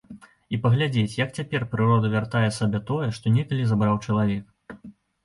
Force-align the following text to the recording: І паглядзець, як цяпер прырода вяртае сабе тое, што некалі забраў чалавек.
І 0.53 0.57
паглядзець, 0.61 1.17
як 1.17 1.35
цяпер 1.39 1.65
прырода 1.73 2.09
вяртае 2.13 2.41
сабе 2.57 2.81
тое, 2.89 3.07
што 3.19 3.35
некалі 3.37 3.67
забраў 3.73 4.01
чалавек. 4.07 4.81